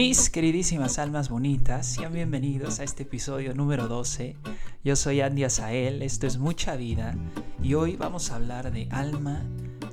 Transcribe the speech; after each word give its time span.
Mis 0.00 0.30
queridísimas 0.30 0.98
almas 0.98 1.28
bonitas, 1.28 1.84
sean 1.84 2.14
bienvenidos 2.14 2.80
a 2.80 2.84
este 2.84 3.02
episodio 3.02 3.52
número 3.52 3.86
12. 3.86 4.34
Yo 4.82 4.96
soy 4.96 5.20
Andy 5.20 5.44
Azael, 5.44 6.00
esto 6.00 6.26
es 6.26 6.38
Mucha 6.38 6.74
Vida 6.74 7.14
y 7.62 7.74
hoy 7.74 7.96
vamos 7.96 8.30
a 8.30 8.36
hablar 8.36 8.72
de 8.72 8.88
alma 8.90 9.44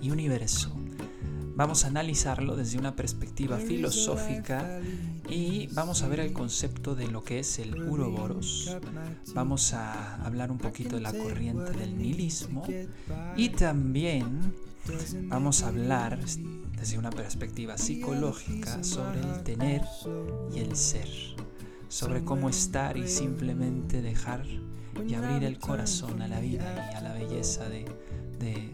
y 0.01 0.11
universo. 0.11 0.76
Vamos 1.57 1.85
a 1.85 1.87
analizarlo 1.87 2.55
desde 2.55 2.77
una 2.77 2.95
perspectiva 2.95 3.57
filosófica 3.57 4.79
y 5.27 5.65
vamos 5.73 6.03
a 6.03 6.07
ver 6.07 6.19
el 6.19 6.31
concepto 6.31 6.93
de 6.93 7.07
lo 7.07 7.23
que 7.23 7.39
es 7.39 7.57
el 7.57 7.89
Uroboros. 7.89 8.77
Vamos 9.33 9.73
a 9.73 10.23
hablar 10.23 10.51
un 10.51 10.59
poquito 10.59 10.97
de 10.97 11.01
la 11.01 11.11
corriente 11.11 11.71
del 11.71 11.97
nihilismo 11.97 12.63
y 13.35 13.49
también 13.49 14.53
vamos 15.23 15.63
a 15.63 15.69
hablar 15.69 16.19
desde 16.77 16.99
una 16.99 17.09
perspectiva 17.09 17.75
psicológica 17.79 18.83
sobre 18.83 19.21
el 19.21 19.41
tener 19.41 19.81
y 20.53 20.59
el 20.59 20.75
ser, 20.75 21.09
sobre 21.87 22.23
cómo 22.23 22.49
estar 22.49 22.97
y 22.97 23.07
simplemente 23.07 24.03
dejar 24.03 24.45
y 25.07 25.15
abrir 25.15 25.43
el 25.43 25.57
corazón 25.57 26.21
a 26.21 26.27
la 26.27 26.39
vida 26.39 26.91
y 26.93 26.95
a 26.95 27.01
la 27.01 27.13
belleza 27.13 27.67
de, 27.67 27.85
de, 28.39 28.73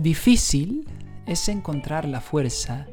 Difícil 0.00 0.88
es 1.26 1.48
encontrar 1.48 2.04
la 2.04 2.20
fuerza 2.20 2.86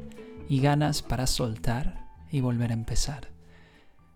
y 0.48 0.60
ganas 0.60 1.02
para 1.02 1.28
soltar 1.28 2.04
y 2.32 2.40
volver 2.40 2.72
a 2.72 2.74
empezar. 2.74 3.30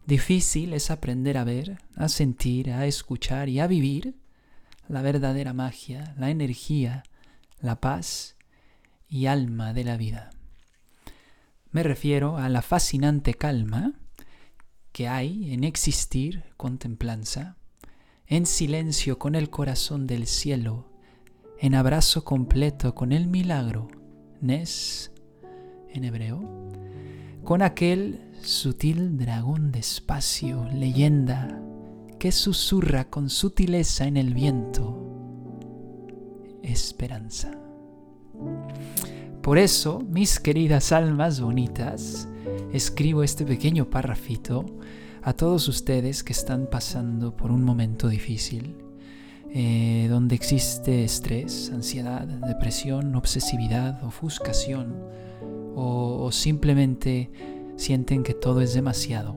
Difícil 0.07 0.73
es 0.73 0.91
aprender 0.91 1.39
a 1.39 1.45
ver, 1.45 1.79
a 1.95 2.09
sentir, 2.09 2.73
a 2.73 2.87
escuchar 2.87 3.49
y 3.49 3.61
a 3.61 3.69
vivir 3.69 4.17
la 4.89 5.03
verdadera 5.03 5.53
magia, 5.53 6.17
la 6.19 6.31
energía, 6.31 7.05
la 7.61 7.81
paz 7.81 8.35
y 9.09 9.27
alma 9.27 9.73
de 9.73 9.85
la 9.85 9.97
vida. 9.97 10.31
Me 11.71 11.85
refiero 11.85 12.39
a 12.39 12.49
la 12.49 12.61
fascinante 12.61 13.35
calma 13.35 13.93
que 14.91 15.07
hay 15.07 15.55
en 15.55 15.63
existir 15.63 16.43
con 16.57 16.79
templanza, 16.79 17.57
en 18.27 18.47
silencio 18.47 19.21
con 19.21 19.37
el 19.37 19.49
corazón 19.49 20.09
del 20.09 20.27
cielo, 20.27 20.90
en 21.63 21.75
abrazo 21.75 22.25
completo 22.25 22.95
con 22.95 23.13
el 23.13 23.27
milagro, 23.27 23.89
Nes, 24.41 25.13
en 25.91 26.05
hebreo, 26.05 26.41
con 27.45 27.61
aquel 27.61 28.31
sutil 28.41 29.19
dragón 29.19 29.71
despacio, 29.71 30.67
leyenda, 30.73 31.61
que 32.19 32.33
susurra 32.33 33.11
con 33.11 33.29
sutileza 33.29 34.07
en 34.07 34.17
el 34.17 34.33
viento, 34.33 35.07
esperanza. 36.63 37.51
Por 39.43 39.59
eso, 39.59 40.01
mis 40.09 40.41
queridas 40.41 40.93
almas 40.93 41.43
bonitas, 41.43 42.27
escribo 42.73 43.23
este 43.23 43.45
pequeño 43.45 43.91
párrafito 43.91 44.65
a 45.23 45.35
todos 45.35 45.69
ustedes 45.69 46.25
que 46.25 46.33
están 46.33 46.69
pasando 46.71 47.37
por 47.37 47.51
un 47.51 47.63
momento 47.65 48.09
difícil, 48.09 48.77
eh, 49.53 50.07
donde 50.09 50.37
existe 50.37 51.05
estrés, 51.05 51.71
ansiedad, 51.75 52.23
depresión, 52.23 53.15
obsesividad, 53.17 54.03
ofuscación, 54.05 54.95
o, 55.75 56.31
simplemente 56.33 57.31
sienten 57.77 58.23
que 58.23 58.35
todo 58.35 58.61
es 58.61 58.75
demasiado 58.75 59.37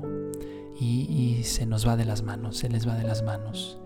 y, 0.79 1.41
se 1.43 1.65
nos 1.65 1.87
va 1.87 1.95
de 1.95 2.05
las 2.05 2.21
manos, 2.21 2.57
se 2.57 2.69
les 2.69 2.87
va 2.87 2.95
de 2.95 3.03
las 3.03 3.23
manos. 3.23 3.79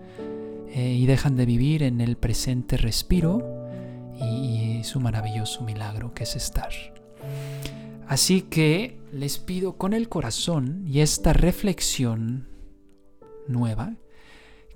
Eh, 0.70 0.92
y 0.92 1.06
dejan 1.06 1.36
de 1.36 1.46
vivir 1.46 1.82
en 1.82 2.00
el 2.00 2.16
presente 2.16 2.76
respiro 2.76 3.66
y 4.20 4.84
su 4.84 5.00
maravilloso 5.00 5.64
milagro 5.64 6.12
que 6.12 6.24
es 6.24 6.36
estar. 6.36 6.70
Así 8.06 8.42
que 8.42 8.98
les 9.12 9.38
pido 9.38 9.76
con 9.76 9.92
el 9.92 10.08
corazón 10.08 10.84
y 10.86 11.00
esta 11.00 11.32
reflexión 11.32 12.48
nueva 13.46 13.96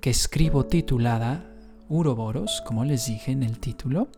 que 0.03 0.11
escribo 0.11 0.67
titulada 0.67 1.49
Uroboros, 1.89 2.61
como 2.67 2.85
les 2.85 3.07
dije 3.07 3.31
en 3.31 3.45
el 3.45 3.61
título, 3.61 4.09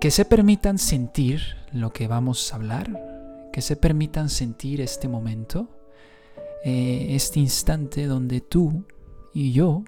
que 0.00 0.12
se 0.12 0.24
permitan 0.24 0.78
sentir 0.78 1.40
lo 1.72 1.92
que 1.92 2.06
vamos 2.06 2.52
a 2.52 2.56
hablar, 2.56 3.50
que 3.52 3.60
se 3.60 3.74
permitan 3.74 4.30
sentir 4.30 4.80
este 4.80 5.08
momento, 5.08 5.68
eh, 6.64 7.08
este 7.10 7.40
instante 7.40 8.06
donde 8.06 8.40
tú 8.40 8.84
y 9.34 9.50
yo 9.50 9.82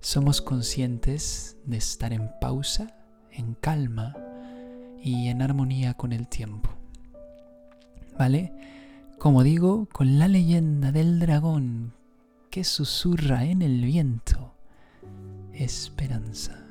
somos 0.00 0.42
conscientes 0.42 1.56
de 1.64 1.78
estar 1.78 2.12
en 2.12 2.30
pausa 2.42 2.94
en 3.30 3.54
calma 3.54 4.14
y 5.02 5.28
en 5.28 5.40
armonía 5.40 5.94
con 5.94 6.12
el 6.12 6.28
tiempo. 6.28 6.68
¿Vale? 8.18 8.52
Como 9.18 9.42
digo, 9.42 9.88
con 9.90 10.18
la 10.18 10.28
leyenda 10.28 10.92
del 10.92 11.18
dragón 11.18 11.94
que 12.52 12.64
susurra 12.64 13.46
en 13.46 13.62
el 13.62 13.82
viento, 13.82 14.52
esperanza, 15.54 16.66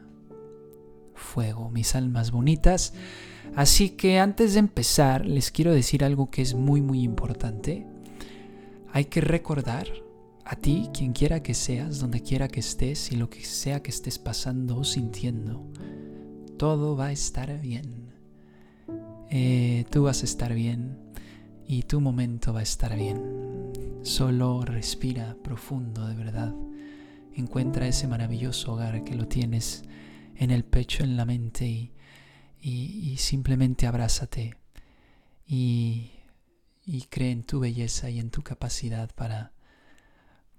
fuego, 1.15 1.71
mis 1.71 1.95
almas 1.95 2.29
bonitas. 2.29 2.93
Así 3.55 3.89
que 3.89 4.19
antes 4.19 4.53
de 4.53 4.59
empezar, 4.59 5.25
les 5.25 5.49
quiero 5.49 5.73
decir 5.73 6.03
algo 6.03 6.29
que 6.29 6.43
es 6.43 6.53
muy 6.53 6.81
muy 6.81 7.01
importante. 7.01 7.87
Hay 8.93 9.05
que 9.05 9.21
recordar 9.21 9.87
a 10.45 10.55
ti, 10.55 10.91
quien 10.93 11.13
quiera 11.13 11.41
que 11.41 11.55
seas, 11.55 11.97
donde 11.99 12.21
quiera 12.21 12.47
que 12.47 12.59
estés 12.59 13.11
y 13.11 13.15
lo 13.15 13.31
que 13.31 13.43
sea 13.43 13.81
que 13.81 13.89
estés 13.89 14.19
pasando 14.19 14.77
o 14.77 14.83
sintiendo, 14.83 15.65
todo 16.57 16.95
va 16.95 17.07
a 17.07 17.11
estar 17.11 17.59
bien. 17.59 18.13
Eh, 19.31 19.85
tú 19.89 20.03
vas 20.03 20.21
a 20.21 20.25
estar 20.25 20.53
bien 20.53 20.95
y 21.65 21.81
tu 21.83 21.99
momento 22.01 22.53
va 22.53 22.59
a 22.59 22.63
estar 22.63 22.95
bien. 22.95 23.70
Solo 24.03 24.63
respira 24.65 25.35
profundo 25.43 26.07
de 26.07 26.15
verdad. 26.15 26.53
Encuentra 27.33 27.87
ese 27.87 28.07
maravilloso 28.07 28.73
hogar 28.73 29.03
que 29.03 29.15
lo 29.15 29.27
tienes 29.27 29.83
en 30.35 30.51
el 30.51 30.65
pecho, 30.65 31.03
en 31.03 31.17
la 31.17 31.25
mente 31.25 31.67
y, 31.67 31.91
y, 32.61 33.17
simplemente 33.17 33.87
abrázate 33.87 34.57
y, 35.47 36.11
y 36.85 37.03
cree 37.03 37.31
en 37.31 37.43
tu 37.43 37.59
belleza 37.59 38.09
y 38.09 38.19
en 38.19 38.31
tu 38.31 38.41
capacidad 38.41 39.09
para, 39.13 39.53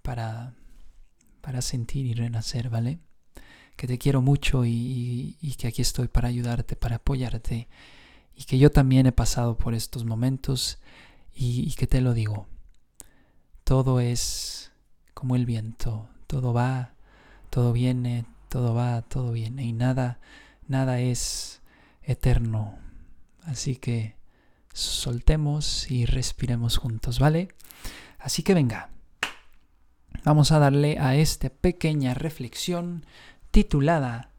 para, 0.03 0.55
para 1.41 1.63
sentir 1.63 2.07
y 2.07 2.15
renacer, 2.15 2.71
¿vale? 2.71 3.01
que 3.77 3.87
te 3.87 3.99
quiero 3.99 4.23
mucho 4.23 4.65
y, 4.65 5.37
que 5.59 5.67
aquí 5.67 5.83
estoy 5.83 6.09
para 6.09 6.29
ayudarte, 6.29 6.77
para 6.77 6.97
apoyarte 6.97 7.69
y 8.37 8.45
que 8.45 8.59
yo 8.59 8.71
también 8.71 9.07
he 9.07 9.13
pasado 9.13 9.57
por 9.57 9.75
estos 9.75 10.05
momentos 10.05 10.79
y, 11.35 11.69
y 11.69 11.73
que 11.73 11.87
te 11.87 12.01
lo 12.01 12.15
digo. 12.15 12.47
Todo 13.65 14.01
es 14.01 14.73
como 15.15 15.37
el 15.37 15.47
viento, 15.47 16.09
todo 16.27 16.53
va, 16.53 16.95
todo 17.51 17.73
viene, 17.73 18.25
todo 18.49 18.75
va, 18.75 19.03
todo 19.03 19.33
viene 19.33 19.65
y 19.65 19.73
nada, 19.73 20.19
nada 20.67 21.01
es 21.01 21.63
eterno. 22.03 22.79
Así 23.45 23.77
que 23.77 24.17
soltemos 24.73 25.91
y 25.91 26.07
respiremos 26.07 26.77
juntos, 26.77 27.19
¿vale? 27.19 27.49
Así 28.19 28.43
que 28.43 28.55
venga, 28.55 28.91
vamos 30.25 30.53
a 30.53 30.59
darle 30.59 30.99
a 30.99 31.17
esta 31.17 31.51
pequeña 31.51 32.15
reflexión 32.15 33.05
titulada 33.51 34.31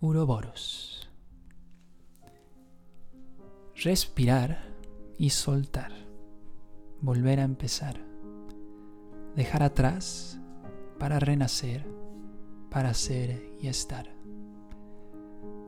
Uroboros. 0.00 1.08
Respirar 3.76 4.68
y 5.18 5.30
soltar. 5.30 5.92
Volver 7.00 7.40
a 7.40 7.44
empezar. 7.44 8.15
Dejar 9.36 9.62
atrás 9.62 10.40
para 10.98 11.20
renacer, 11.20 11.86
para 12.70 12.94
ser 12.94 13.52
y 13.60 13.68
estar. 13.68 14.08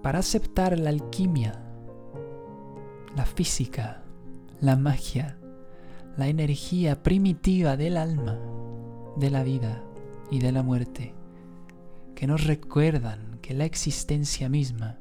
Para 0.02 0.20
aceptar 0.20 0.78
la 0.78 0.90
alquimia, 0.90 1.62
la 3.14 3.26
física, 3.26 4.02
la 4.60 4.76
magia, 4.76 5.38
la 6.16 6.28
energía 6.28 7.02
primitiva 7.02 7.76
del 7.76 7.96
alma, 7.96 8.38
de 9.16 9.30
la 9.30 9.42
vida 9.44 9.84
y 10.30 10.40
de 10.40 10.52
la 10.52 10.62
muerte 10.62 11.14
que 12.18 12.26
nos 12.26 12.46
recuerdan 12.46 13.38
que 13.42 13.54
la 13.54 13.64
existencia 13.64 14.48
misma 14.48 14.98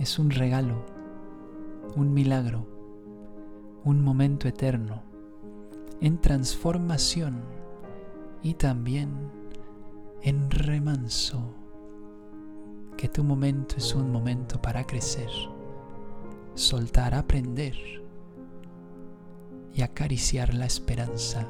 es 0.00 0.18
un 0.18 0.30
regalo, 0.30 0.84
un 1.94 2.12
milagro, 2.12 2.66
un 3.84 4.02
momento 4.02 4.48
eterno, 4.48 5.04
en 6.00 6.20
transformación 6.20 7.42
y 8.46 8.54
también 8.54 9.10
en 10.22 10.48
remanso. 10.50 11.52
Que 12.96 13.08
tu 13.08 13.24
momento 13.24 13.74
es 13.76 13.92
un 13.92 14.12
momento 14.12 14.62
para 14.62 14.86
crecer, 14.86 15.28
soltar, 16.54 17.12
aprender 17.12 17.74
y 19.74 19.82
acariciar 19.82 20.54
la 20.54 20.64
esperanza 20.64 21.46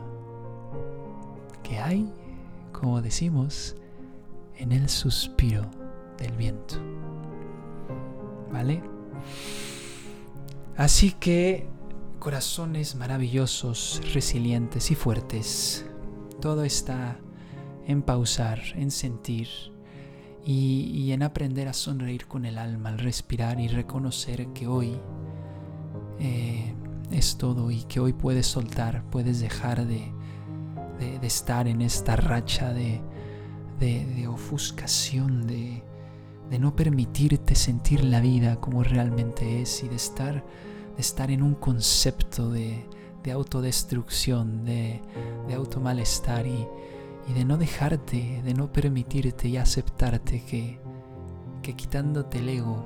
que 1.62 1.78
hay, 1.78 2.10
como 2.72 3.02
decimos, 3.02 3.76
en 4.56 4.72
el 4.72 4.88
suspiro 4.88 5.70
del 6.16 6.32
viento. 6.32 6.76
¿Vale? 8.50 8.82
Así 10.78 11.12
que, 11.12 11.68
corazones 12.18 12.96
maravillosos, 12.96 14.00
resilientes 14.14 14.90
y 14.90 14.94
fuertes, 14.94 15.86
todo 16.40 16.64
está 16.64 17.18
en 17.86 18.02
pausar, 18.02 18.60
en 18.74 18.90
sentir 18.90 19.48
y, 20.44 21.10
en 21.12 21.22
aprender 21.22 21.68
a 21.68 21.72
sonreír 21.72 22.26
con 22.26 22.44
el 22.44 22.58
alma, 22.58 22.90
al 22.90 22.98
respirar 22.98 23.58
y 23.60 23.68
reconocer 23.68 24.48
que 24.48 24.66
hoy 24.66 24.98
eh, 26.20 26.74
es 27.10 27.36
todo 27.36 27.70
y 27.70 27.82
que 27.84 28.00
hoy 28.00 28.12
puedes 28.12 28.46
soltar, 28.46 29.04
puedes 29.10 29.40
dejar 29.40 29.86
de, 29.86 30.12
estar 31.22 31.68
en 31.68 31.82
esta 31.82 32.16
racha 32.16 32.72
de, 32.72 33.00
ofuscación, 34.28 35.46
de, 35.46 35.82
no 36.58 36.76
permitirte 36.76 37.54
sentir 37.54 38.04
la 38.04 38.20
vida 38.20 38.60
como 38.60 38.82
realmente 38.82 39.62
es 39.62 39.82
y 39.82 39.88
de 39.88 39.96
estar 39.96 41.30
en 41.30 41.42
un 41.42 41.54
concepto 41.54 42.50
de, 42.50 42.86
autodestrucción, 43.32 44.64
de, 44.64 45.02
de 45.48 45.54
automalestar 45.54 46.46
y, 46.46 46.66
y 47.28 47.32
de 47.32 47.44
no 47.44 47.56
dejarte, 47.56 48.42
de 48.42 48.54
no 48.54 48.72
permitirte 48.72 49.48
y 49.48 49.56
aceptarte 49.56 50.44
que, 50.44 50.78
que 51.62 51.74
quitándote 51.74 52.38
el 52.38 52.48
ego 52.48 52.84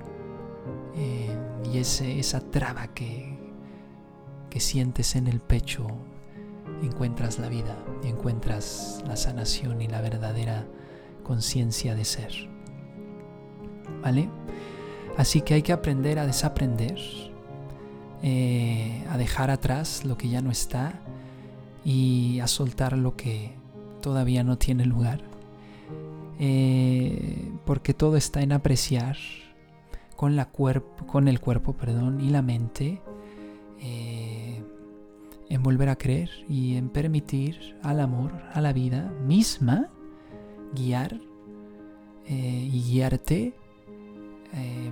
eh, 0.97 1.37
y 1.73 1.79
ese, 1.79 2.19
esa 2.19 2.41
traba 2.41 2.89
que, 2.89 3.39
que 4.49 4.61
sientes 4.61 5.15
en 5.17 5.27
el 5.27 5.41
pecho, 5.41 5.87
encuentras 6.83 7.39
la 7.39 7.49
vida, 7.49 7.77
encuentras 8.03 9.03
la 9.07 9.17
sanación 9.17 9.83
y 9.83 9.89
la 9.89 10.01
verdadera 10.01 10.67
conciencia 11.23 11.95
de 11.95 12.05
ser. 12.05 12.33
¿Vale? 14.03 14.31
Así 15.19 15.43
que 15.43 15.55
hay 15.55 15.63
que 15.63 15.73
aprender 15.73 16.19
a 16.19 16.27
desaprender, 16.27 16.99
eh, 18.23 19.07
a 19.09 19.17
dejar 19.17 19.51
atrás 19.51 20.05
lo 20.05 20.19
que 20.19 20.29
ya 20.29 20.43
no 20.43 20.51
está 20.51 21.01
y 21.87 22.39
a 22.41 22.47
soltar 22.47 22.97
lo 22.99 23.17
que 23.17 23.55
todavía 24.03 24.45
no 24.45 24.59
tiene 24.59 24.85
lugar. 24.85 25.23
Eh, 26.39 27.51
porque 27.65 27.95
todo 27.95 28.17
está 28.17 28.43
en 28.43 28.53
apreciar 28.53 29.17
con, 30.17 30.37
la 30.37 30.51
con 30.51 31.29
el 31.29 31.41
cuerpo 31.41 31.75
perdón, 31.75 32.21
y 32.21 32.31
la 32.31 32.43
mente, 32.43 33.01
eh, 33.81 34.63
en 35.49 35.63
volver 35.63 35.89
a 35.89 35.97
creer 35.97 36.31
y 36.49 36.77
en 36.77 36.91
permitir 36.91 37.77
al 37.83 38.01
amor, 38.01 38.33
a 38.53 38.61
la 38.61 38.73
vida 38.73 39.13
misma, 39.27 39.89
guiar 40.75 41.19
y 42.29 42.83
guiarte 42.85 43.55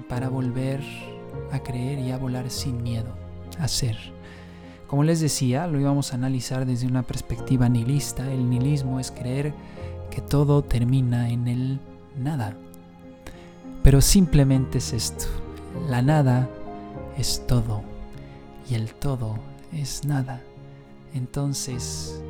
para 0.08 0.28
volver 0.28 0.82
a 1.52 1.60
creer 1.60 1.98
y 1.98 2.10
a 2.10 2.18
volar 2.18 2.50
sin 2.50 2.82
miedo, 2.82 3.14
a 3.58 3.68
ser. 3.68 3.96
Como 4.88 5.04
les 5.04 5.20
decía, 5.20 5.66
lo 5.66 5.78
íbamos 5.78 6.12
a 6.12 6.16
analizar 6.16 6.64
desde 6.64 6.86
una 6.86 7.02
perspectiva 7.02 7.68
nihilista. 7.68 8.32
El 8.32 8.48
nihilismo 8.48 8.98
es 8.98 9.10
creer 9.10 9.52
que 10.10 10.22
todo 10.22 10.62
termina 10.62 11.28
en 11.28 11.46
el 11.46 11.80
nada. 12.16 12.56
Pero 13.82 14.00
simplemente 14.00 14.78
es 14.78 14.94
esto. 14.94 15.26
La 15.88 16.00
nada 16.00 16.48
es 17.18 17.44
todo 17.46 17.82
y 18.68 18.74
el 18.74 18.94
todo 18.94 19.38
es 19.74 20.06
nada. 20.06 20.40
Entonces, 21.12 22.22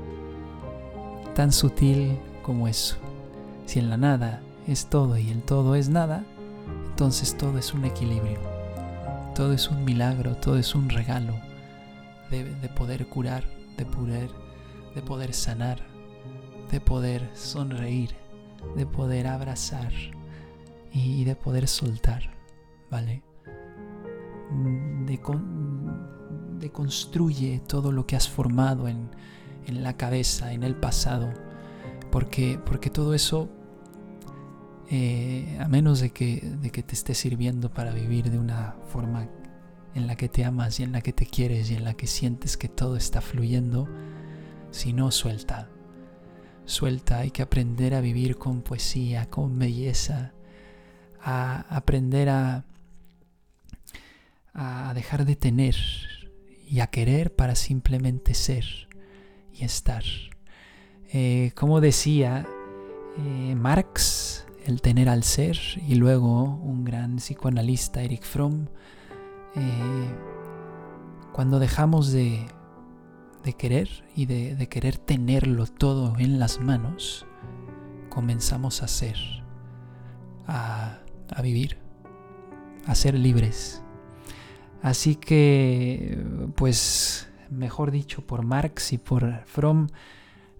tan 1.34 1.52
sutil 1.52 2.18
como 2.42 2.66
eso. 2.66 2.96
Si 3.66 3.78
en 3.78 3.88
la 3.88 3.96
nada 3.96 4.40
es 4.66 4.86
todo 4.86 5.16
y 5.16 5.30
el 5.30 5.42
todo 5.42 5.76
es 5.76 5.88
nada, 5.88 6.24
entonces 6.90 7.36
todo 7.36 7.58
es 7.58 7.72
un 7.72 7.84
equilibrio. 7.84 8.57
Todo 9.38 9.52
es 9.52 9.70
un 9.70 9.84
milagro, 9.84 10.34
todo 10.34 10.58
es 10.58 10.74
un 10.74 10.88
regalo 10.88 11.32
de, 12.28 12.44
poder 12.74 13.06
curar, 13.06 13.44
de 13.76 13.86
poder, 13.86 14.30
de 14.96 15.00
poder 15.00 15.32
sanar, 15.32 15.78
de 16.72 16.80
poder 16.80 17.30
sonreír, 17.34 18.16
de 18.74 18.84
poder 18.84 19.28
abrazar 19.28 19.92
y, 20.92 21.22
de 21.22 21.36
poder 21.36 21.68
soltar, 21.68 22.36
¿vale? 22.90 23.22
De, 25.06 25.20
de 26.58 26.72
construye 26.72 27.60
todo 27.60 27.92
lo 27.92 28.06
que 28.08 28.16
has 28.16 28.28
formado 28.28 28.88
en, 28.88 29.08
en 29.68 29.84
la 29.84 29.96
cabeza, 29.96 30.52
en 30.52 30.64
el 30.64 30.74
pasado, 30.74 31.32
porque, 32.10 32.58
porque 32.66 32.90
todo 32.90 33.14
eso 33.14 33.48
eh, 34.90 35.58
a 35.60 35.68
menos 35.68 36.00
de 36.00 36.10
que, 36.10 36.40
de 36.40 36.70
que 36.70 36.82
te 36.82 36.94
esté 36.94 37.14
sirviendo 37.14 37.70
para 37.70 37.92
vivir 37.92 38.30
de 38.30 38.38
una 38.38 38.76
forma 38.88 39.28
en 39.94 40.06
la 40.06 40.16
que 40.16 40.28
te 40.28 40.44
amas 40.44 40.80
y 40.80 40.82
en 40.82 40.92
la 40.92 41.00
que 41.00 41.12
te 41.12 41.26
quieres 41.26 41.70
y 41.70 41.74
en 41.74 41.84
la 41.84 41.94
que 41.94 42.06
sientes 42.06 42.56
que 42.56 42.68
todo 42.68 42.96
está 42.96 43.20
fluyendo, 43.20 43.88
si 44.70 44.92
no, 44.92 45.10
suelta. 45.10 45.68
Suelta, 46.64 47.18
hay 47.18 47.30
que 47.30 47.42
aprender 47.42 47.94
a 47.94 48.00
vivir 48.00 48.36
con 48.36 48.62
poesía, 48.62 49.28
con 49.30 49.58
belleza, 49.58 50.32
a 51.20 51.60
aprender 51.74 52.28
a, 52.28 52.64
a 54.54 54.92
dejar 54.94 55.24
de 55.24 55.36
tener 55.36 55.76
y 56.68 56.80
a 56.80 56.88
querer 56.88 57.34
para 57.34 57.54
simplemente 57.54 58.34
ser 58.34 58.88
y 59.54 59.64
estar. 59.64 60.02
Eh, 61.12 61.52
como 61.54 61.80
decía 61.80 62.46
eh, 63.16 63.54
Marx, 63.54 64.46
el 64.68 64.82
tener 64.82 65.08
al 65.08 65.24
ser 65.24 65.58
y 65.86 65.94
luego 65.94 66.42
un 66.42 66.84
gran 66.84 67.16
psicoanalista, 67.16 68.02
Eric 68.02 68.22
Fromm, 68.22 68.66
eh, 69.56 70.14
cuando 71.32 71.58
dejamos 71.58 72.12
de, 72.12 72.46
querer 73.56 73.88
y 74.14 74.26
de, 74.26 74.68
querer 74.68 74.98
tenerlo 74.98 75.66
todo 75.66 76.18
en 76.18 76.38
las 76.38 76.60
manos, 76.60 77.26
comenzamos 78.10 78.82
a 78.82 78.88
ser, 78.88 79.16
a, 80.46 80.98
a 81.34 81.42
vivir, 81.42 81.78
a 82.86 82.94
ser 82.94 83.14
libres. 83.14 83.82
Así 84.82 85.16
que, 85.16 86.22
pues, 86.56 87.26
mejor 87.48 87.90
dicho, 87.90 88.20
por 88.26 88.42
Marx 88.44 88.92
y 88.92 88.98
por 88.98 89.44
Fromm, 89.46 89.86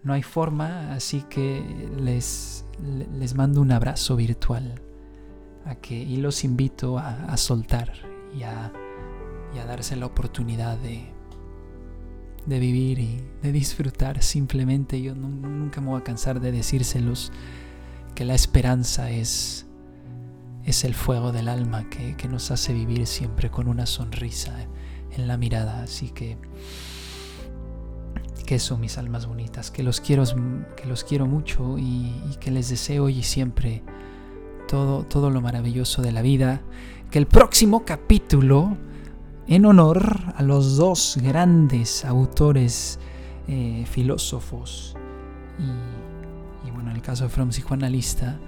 no 0.02 0.12
hay 0.12 0.22
forma, 0.22 0.92
así 0.92 1.22
que 1.28 1.90
les, 1.98 2.64
les 3.18 3.34
mando 3.34 3.60
un 3.60 3.72
abrazo 3.72 4.16
virtual 4.16 4.80
a 5.64 5.74
que, 5.74 5.94
y 5.94 6.16
los 6.16 6.44
invito 6.44 6.98
a, 6.98 7.36
soltar 7.36 7.92
y 8.36 8.42
a, 8.42 8.72
darse 9.66 9.96
la 9.96 10.06
oportunidad 10.06 10.78
de, 10.78 11.12
de 12.46 12.58
vivir 12.60 13.00
y 13.00 13.20
de 13.42 13.52
disfrutar 13.52 14.22
simplemente. 14.22 15.02
Yo 15.02 15.14
nunca 15.14 15.80
me 15.80 15.88
voy 15.88 16.00
a 16.00 16.04
cansar 16.04 16.40
de 16.40 16.52
decírselos 16.52 17.32
que 18.14 18.24
la 18.24 18.34
esperanza 18.34 19.10
es, 19.10 19.66
es 20.64 20.84
el 20.84 20.94
fuego 20.94 21.32
del 21.32 21.48
alma 21.48 21.90
que, 21.90 22.16
que 22.16 22.28
nos 22.28 22.50
hace 22.50 22.72
vivir 22.72 23.06
siempre 23.06 23.50
con 23.50 23.68
una 23.68 23.84
sonrisa 23.84 24.54
en 25.10 25.28
la 25.28 25.36
mirada. 25.36 25.82
Así 25.82 26.10
que 26.10 26.38
que 28.48 28.58
son 28.58 28.80
mis 28.80 28.96
almas 28.96 29.26
bonitas, 29.26 29.70
que 29.70 29.82
los 29.82 30.00
quiero, 30.00 30.24
que 30.74 30.86
los 30.86 31.04
quiero 31.04 31.26
mucho 31.26 31.76
y, 31.76 32.14
que 32.40 32.50
les 32.50 32.70
deseo 32.70 33.04
hoy 33.04 33.18
y 33.18 33.22
siempre 33.22 33.82
todo, 34.66 35.02
todo 35.02 35.28
lo 35.28 35.42
maravilloso 35.42 36.00
de 36.00 36.12
la 36.12 36.22
vida. 36.22 36.62
Que 37.10 37.18
el 37.18 37.26
próximo 37.26 37.84
capítulo, 37.84 38.74
en 39.48 39.66
honor 39.66 40.32
a 40.34 40.42
los 40.42 40.78
dos 40.78 41.18
grandes 41.22 42.06
autores 42.06 42.98
eh, 43.48 43.84
filósofos 43.86 44.96
y, 46.66 46.70
bueno, 46.70 46.88
en 46.88 46.96
el 46.96 47.02
caso 47.02 47.24
de 47.24 47.28
From 47.28 47.50
psicoanalista, 47.50 48.38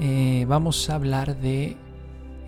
eh, 0.00 0.44
vamos 0.46 0.90
a 0.90 0.96
hablar 0.96 1.40
de 1.40 1.78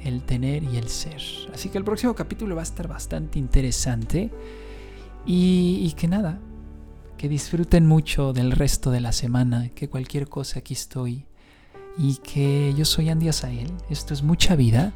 el 0.05 0.25
tener 0.25 0.63
y 0.63 0.77
el 0.77 0.89
ser. 0.89 1.23
Así 1.55 1.71
que 1.71 1.79
el 1.79 1.85
próximo 1.85 2.15
capítulo 2.15 2.55
va 2.55 2.61
a 2.61 2.65
estar 2.65 2.87
bastante 2.87 3.39
interesante. 3.39 4.31
y, 5.25 5.91
que 5.97 6.07
nada, 6.07 6.39
que 7.17 7.29
disfruten 7.29 7.87
mucho 7.87 8.33
del 8.33 8.53
resto 8.53 8.91
de 8.91 9.01
la 9.01 9.13
semana, 9.13 9.71
que 9.71 9.89
cualquier 9.89 10.29
cosa 10.29 10.61
aquí 10.61 10.75
estoy 10.75 11.27
y 11.99 12.17
que 12.17 12.75
yo 12.77 12.85
soy 12.85 13.09
Andy 13.09 13.29
Asael. 13.29 13.73
Esto 13.89 14.15
es 14.15 14.23
mucha 14.23 14.57
vida 14.57 14.93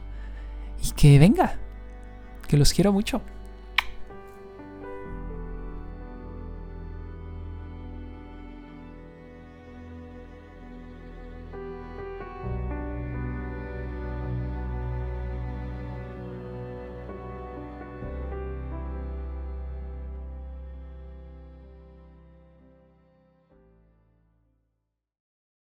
y 0.83 0.93
que 0.93 1.19
venga, 1.19 1.59
que 2.47 2.57
los 2.57 2.73
quiero 2.73 2.93
mucho. 2.93 3.23